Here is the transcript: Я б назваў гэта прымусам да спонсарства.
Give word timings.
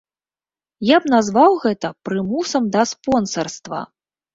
Я 0.95 1.01
б 1.03 1.11
назваў 1.15 1.51
гэта 1.67 1.95
прымусам 2.09 2.63
да 2.79 2.91
спонсарства. 2.97 3.89